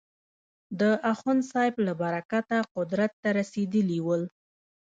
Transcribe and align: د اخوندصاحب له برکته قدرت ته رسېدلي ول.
د 0.79 0.81
اخوندصاحب 1.11 1.75
له 1.85 1.93
برکته 2.01 2.57
قدرت 2.75 3.11
ته 3.21 3.29
رسېدلي 3.39 3.99
ول. 4.05 4.23